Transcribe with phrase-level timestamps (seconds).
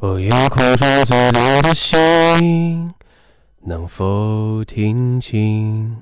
[0.00, 2.92] 我夜空中最亮的星，
[3.64, 5.96] 能否听清？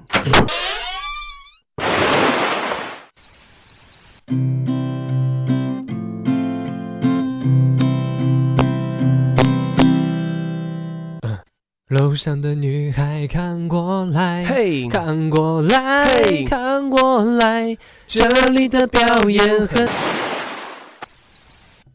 [11.88, 19.00] 楼上的女孩看过来，嘿，看过来，嘿看过来，这里的表
[19.30, 20.07] 演很。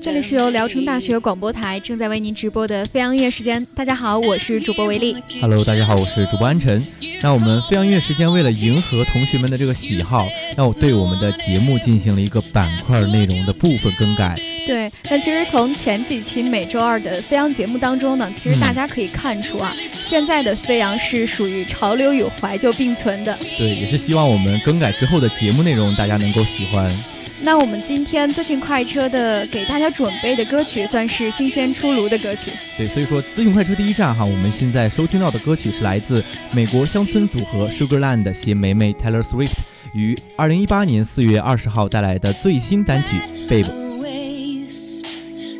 [0.00, 3.66] 这里是由聊城大学广播台正在为您直播的飞扬音乐时间。
[3.74, 5.14] 大家好，我是主播维力。
[5.42, 6.82] Hello，大家好，我是主播安晨。
[7.24, 14.34] 那我们飞扬音乐时间为了迎合同学们的这个喜好，那我对我们的节目进行了一个板块内容的部分更改。
[14.66, 19.74] 对，那其实从前几期每周二的飞扬节目当中呢，其实大家可以看出啊，
[20.06, 23.34] 现在的飞扬是属于潮流与怀旧并存的。
[23.56, 26.94] 对，也是希望我们更改之后的节目内容大家能够喜欢。
[27.44, 32.50] 那我们今天资讯快车的给大家准备的歌曲算是新鲜出炉的歌曲。
[32.78, 39.52] 对，所以说资讯快车第一站哈，我们现在收听到的歌曲是来自美国乡村组合 Sugarland 携梅梅 Taylor Swift
[39.92, 43.18] 于二零一八年四月二十号带来的最新单曲
[43.52, 43.66] 《Babe》。
[44.00, 45.04] waste.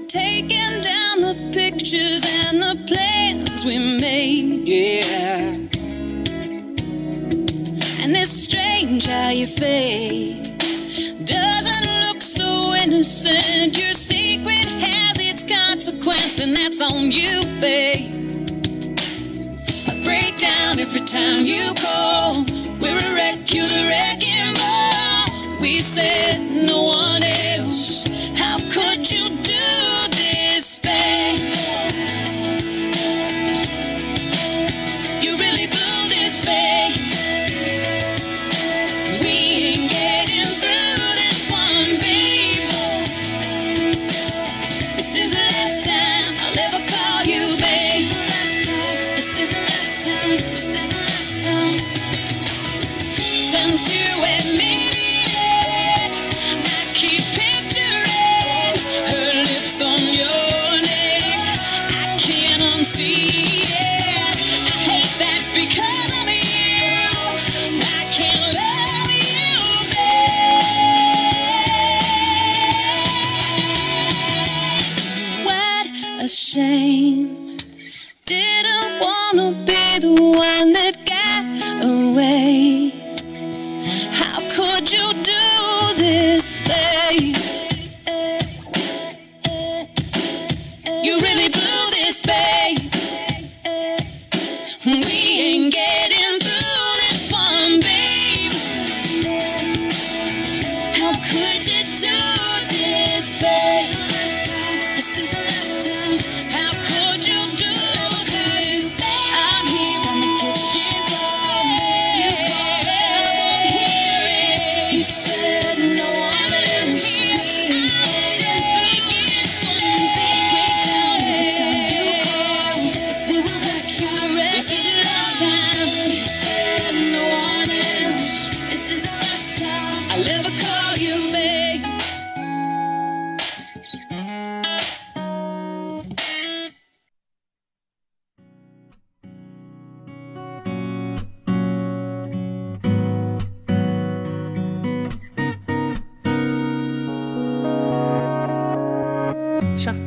[0.09, 1.34] Taking down the
[12.94, 13.77] innocent.
[13.77, 18.10] Your secret has its consequence, and that's on you, babe.
[19.88, 22.44] I break down every time you call.
[22.81, 25.60] We're a wreck, you're the wrecking ball.
[25.60, 27.53] We said no one else.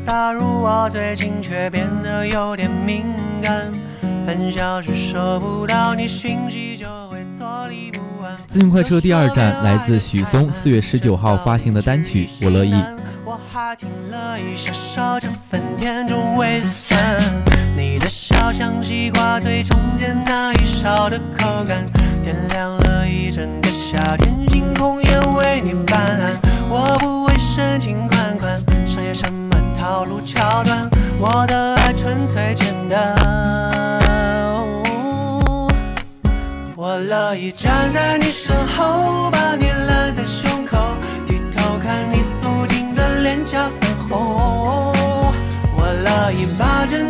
[0.07, 3.07] 潇洒如我，最近却变得有点敏
[3.43, 3.69] 感。
[4.25, 8.37] 半小时收不到你讯息，就会坐立不安。
[8.47, 12.73] 自行快车第二站来自许嵩，四月十九号发行的单曲《我乐意》。
[13.25, 17.21] 我还挺乐意享受这份甜中微酸。
[17.75, 21.85] 你的笑像西瓜最中间那一勺的口感，
[22.23, 26.49] 点亮了一整个夏天，星空也为你斑斓。
[26.69, 29.56] 我不会深情款款，商业什么
[29.87, 30.85] 道路桥段，
[31.17, 33.15] 我的爱纯粹简单。
[36.75, 40.77] 我乐意站在你身后，把你揽在胸口，
[41.25, 44.91] 低头看你素净的脸颊粉红。
[45.77, 47.01] 我乐意把着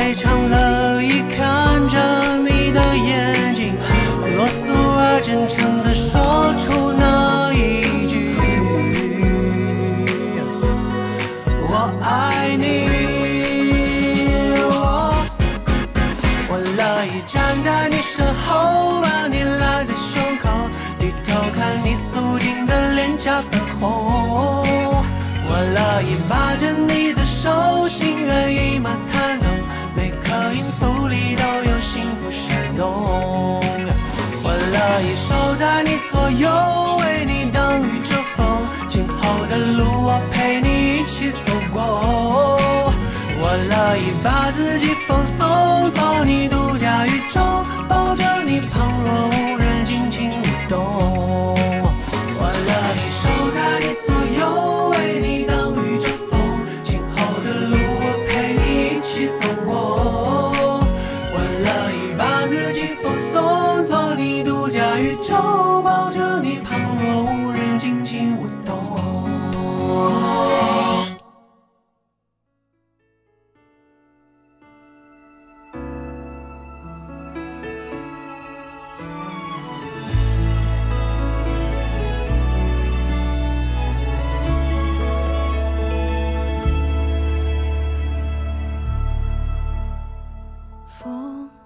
[0.00, 3.74] 我非常乐意看着你的眼睛，
[4.34, 8.34] 啰嗦而真诚地说出那一句。
[11.68, 12.88] 我爱你，
[16.48, 20.48] 我乐意站在你身后，把你揽在胸口，
[20.98, 24.64] 低头看你素净的脸颊粉红。
[25.46, 26.16] 我乐意
[44.22, 47.40] 把自己放松，做你独家宇宙，
[47.88, 50.78] 抱着你旁若无人，尽情舞动。
[52.36, 53.22] 我乐意守
[53.54, 54.40] 在你左右，
[54.90, 56.38] 为你挡雨遮风，
[56.82, 59.70] 今后的路我陪你一起走过。
[61.32, 65.34] 我乐意把自己放松，做你独家宇宙，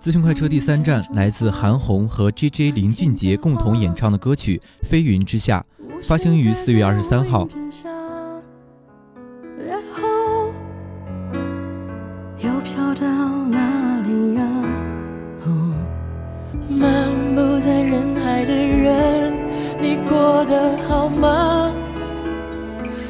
[0.04, 5.64] 资讯快车第三站来自韩红和 JJ 林俊杰共同演唱的歌曲《飞云之下》，
[6.06, 7.48] 发行于四月二十三号。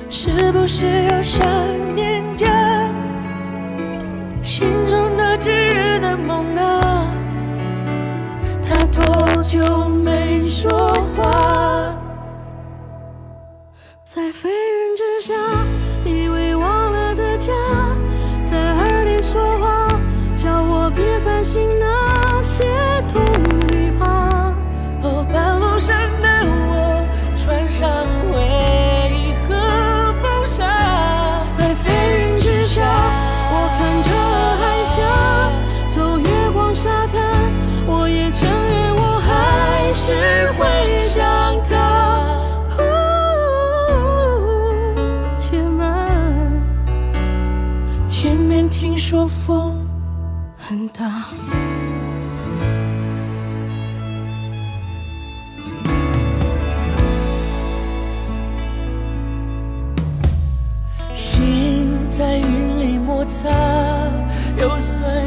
[0.08, 1.63] 是不是又想
[9.54, 9.93] 多
[64.64, 65.23] 就算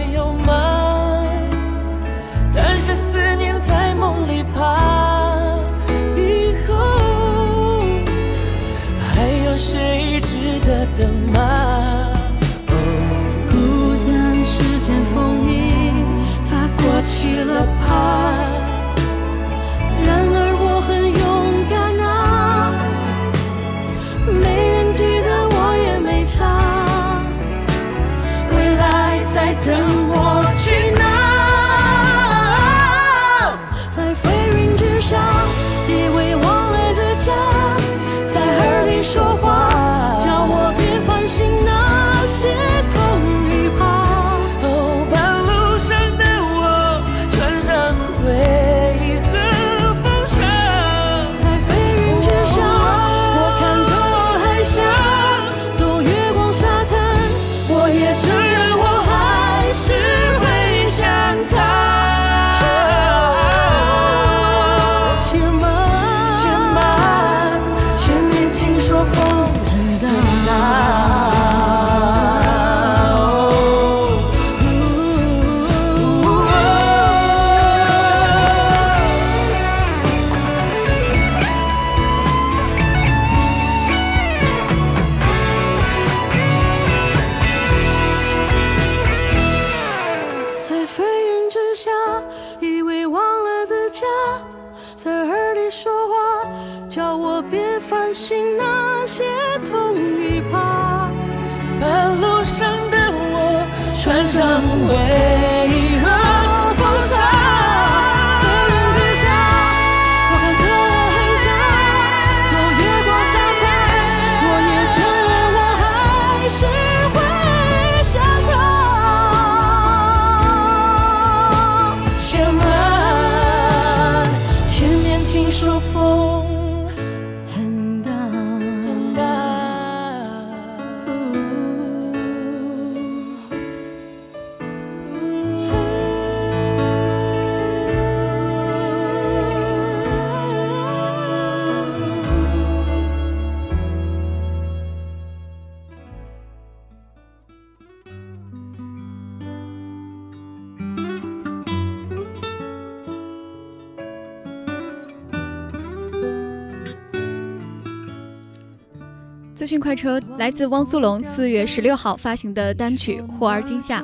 [159.57, 164.01] 资讯快车来自汪苏泷四月十六号发行的单曲《忽而今夏》。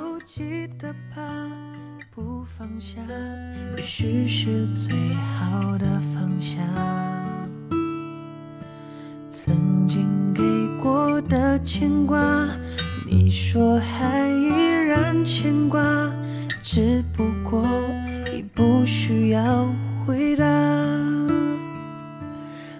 [2.09, 2.97] 不放下，
[3.77, 4.91] 也许是最
[5.37, 5.85] 好的。
[9.29, 10.41] 曾经给
[10.81, 12.47] 过的牵挂，
[13.05, 14.47] 你说还依
[14.87, 15.81] 然牵挂，
[16.63, 17.63] 只不过
[18.35, 19.67] 已不需要
[20.03, 20.45] 回答。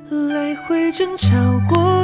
[0.10, 1.30] 来回争吵
[1.70, 1.77] 过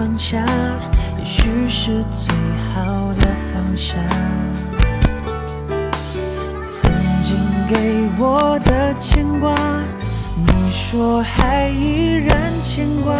[0.00, 0.42] 放下，
[1.18, 2.34] 也许是最
[2.72, 3.98] 好的放下。
[6.64, 6.90] 曾
[7.22, 7.36] 经
[7.68, 9.54] 给我的牵挂，
[10.34, 13.14] 你说还依然牵挂，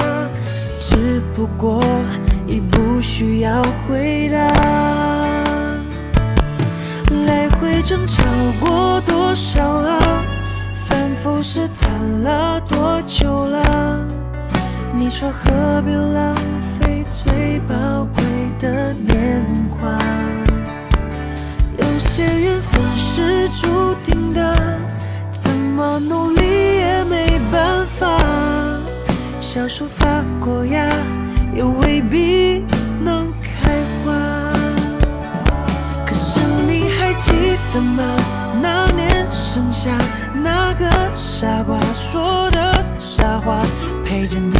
[0.78, 1.84] 只不过
[2.46, 4.38] 已不需要回答。
[7.26, 8.24] 来回争吵
[8.58, 10.24] 过多少啊？
[10.86, 13.98] 反复试探了多久了？
[14.94, 16.40] 你说何必浪费
[17.10, 17.74] 最宝
[18.14, 18.24] 贵
[18.60, 19.98] 的年华？
[21.76, 24.56] 有些缘分是注定的，
[25.32, 28.16] 怎么努力也没办法。
[29.40, 30.88] 小树发过芽，
[31.52, 32.64] 也未必
[33.02, 34.12] 能开花。
[36.06, 37.32] 可是你还记
[37.74, 38.04] 得吗？
[38.62, 39.90] 那年盛夏，
[40.32, 43.60] 那个傻瓜说的傻话，
[44.04, 44.59] 陪着你，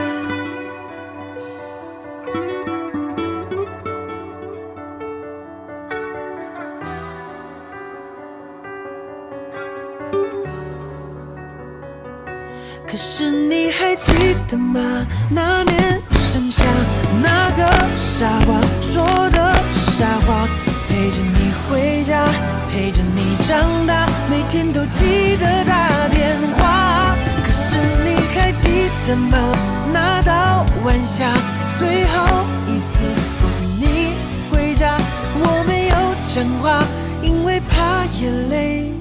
[29.11, 29.51] 记得吗？
[29.91, 31.33] 那道晚霞，
[31.77, 34.15] 最后一次送你
[34.49, 34.97] 回家，
[35.35, 35.95] 我没有
[36.33, 36.81] 讲话，
[37.21, 38.93] 因为怕眼泪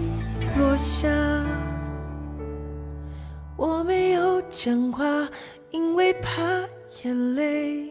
[0.59, 1.09] 落下。
[3.57, 5.29] 我没有讲话，
[5.71, 6.43] 因为怕
[7.05, 7.91] 眼泪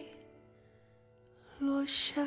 [1.59, 2.21] 落下。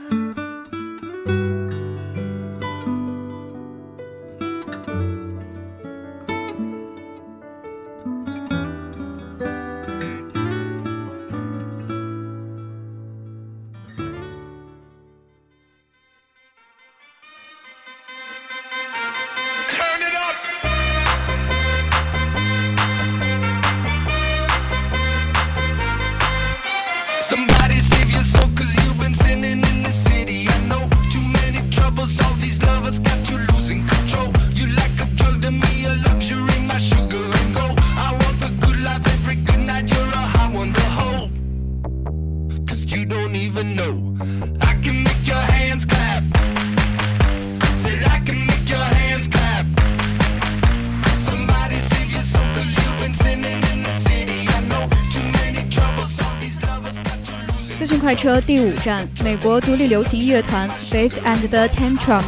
[58.02, 62.20] 快车第五站，美国独立流行乐团 Faith and the Tantrum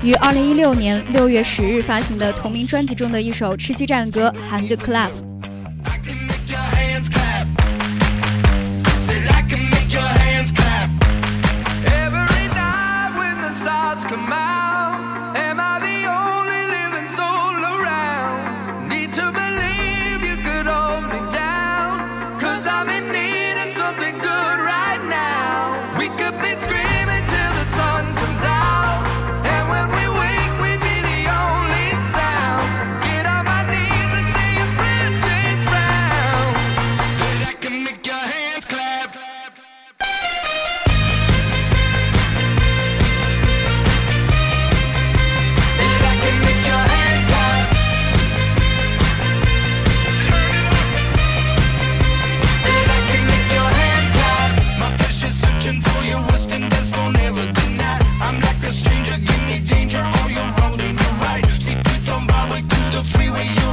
[0.00, 5.08] 于二零一六年六月十日发行的同名专辑中的一首吃鸡战歌《Hand Clap》。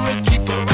[0.03, 0.72] keep it